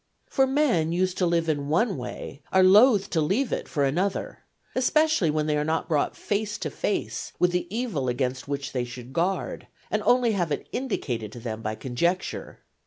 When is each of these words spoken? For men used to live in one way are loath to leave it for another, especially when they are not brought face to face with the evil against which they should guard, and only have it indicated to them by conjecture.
For 0.25 0.47
men 0.47 0.91
used 0.91 1.19
to 1.19 1.27
live 1.27 1.47
in 1.47 1.69
one 1.69 1.95
way 1.95 2.41
are 2.51 2.63
loath 2.63 3.11
to 3.11 3.21
leave 3.21 3.53
it 3.53 3.67
for 3.67 3.85
another, 3.85 4.39
especially 4.73 5.29
when 5.29 5.45
they 5.45 5.55
are 5.55 5.63
not 5.63 5.87
brought 5.87 6.17
face 6.17 6.57
to 6.57 6.71
face 6.71 7.33
with 7.37 7.51
the 7.51 7.67
evil 7.69 8.07
against 8.09 8.47
which 8.47 8.71
they 8.73 8.83
should 8.83 9.13
guard, 9.13 9.67
and 9.91 10.01
only 10.01 10.31
have 10.31 10.51
it 10.51 10.67
indicated 10.71 11.31
to 11.33 11.39
them 11.39 11.61
by 11.61 11.75
conjecture. 11.75 12.61